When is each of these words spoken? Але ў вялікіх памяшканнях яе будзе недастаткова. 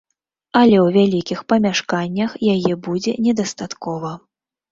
Але 0.59 0.77
ў 0.85 0.93
вялікіх 0.95 1.39
памяшканнях 1.51 2.31
яе 2.55 2.73
будзе 2.87 3.13
недастаткова. 3.27 4.11